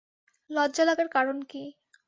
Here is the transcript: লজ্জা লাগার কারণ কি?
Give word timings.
লজ্জা 0.49 0.83
লাগার 0.85 1.07
কারণ 1.07 1.37
কি? 1.43 1.63